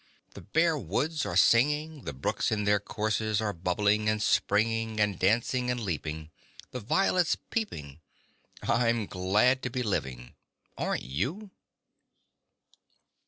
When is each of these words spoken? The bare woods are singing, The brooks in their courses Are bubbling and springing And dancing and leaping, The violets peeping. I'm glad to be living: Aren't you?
The 0.33 0.41
bare 0.41 0.79
woods 0.79 1.27
are 1.27 1.37
singing, 1.37 2.05
The 2.05 2.13
brooks 2.13 2.51
in 2.51 2.63
their 2.63 2.79
courses 2.79 3.39
Are 3.39 3.53
bubbling 3.53 4.09
and 4.09 4.19
springing 4.19 4.99
And 4.99 5.19
dancing 5.19 5.69
and 5.69 5.79
leaping, 5.79 6.31
The 6.71 6.79
violets 6.79 7.37
peeping. 7.51 7.99
I'm 8.63 9.05
glad 9.05 9.61
to 9.61 9.69
be 9.69 9.83
living: 9.83 10.33
Aren't 10.75 11.03
you? 11.03 11.51